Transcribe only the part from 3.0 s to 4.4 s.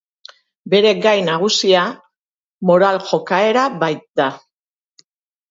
jokaera baita.